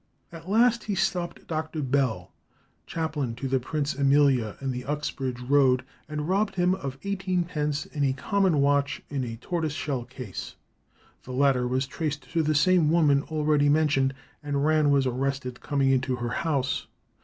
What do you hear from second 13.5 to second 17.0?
mentioned, and Rann was arrested coming into her house.